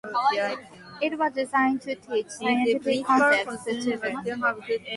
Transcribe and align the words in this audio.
It 0.99 1.15
was 1.19 1.31
designed 1.31 1.81
to 1.83 1.93
teach 1.93 2.25
scientific 2.29 3.05
concepts 3.05 3.65
to 3.65 3.81
children. 3.83 4.47